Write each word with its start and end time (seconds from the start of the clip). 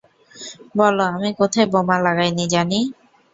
বলো 0.77 1.03
আমি 1.09 1.29
কোথাও 1.39 1.65
বোমা 1.73 1.95
লাগায় 2.05 2.31
নি 2.37 2.45
জানি। 2.53 2.79